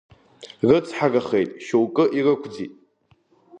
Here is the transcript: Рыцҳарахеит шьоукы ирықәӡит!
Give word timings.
Рыцҳарахеит 0.69 1.49
шьоукы 1.65 2.03
ирықәӡит! 2.17 2.71